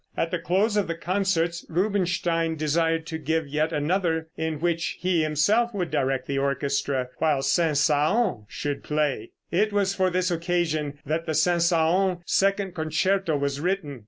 At 0.17 0.31
the 0.31 0.39
close 0.39 0.77
of 0.77 0.87
the 0.87 0.95
concerts 0.95 1.63
Rubinstein 1.69 2.55
desired 2.55 3.05
to 3.05 3.19
give 3.19 3.47
yet 3.47 3.71
another 3.71 4.29
in 4.35 4.59
which 4.59 4.97
he 4.99 5.21
himself 5.21 5.75
would 5.75 5.91
direct 5.91 6.25
the 6.25 6.39
orchestra, 6.39 7.09
while 7.19 7.43
Saint 7.43 7.75
Saëns 7.75 8.45
should 8.49 8.81
play. 8.83 9.29
It 9.51 9.71
was 9.71 9.93
for 9.93 10.09
this 10.09 10.31
occasion 10.31 10.97
that 11.05 11.27
the 11.27 11.35
Saint 11.35 11.61
Saëns 11.61 12.21
second 12.25 12.73
concerto 12.73 13.37
was 13.37 13.59
written. 13.59 13.99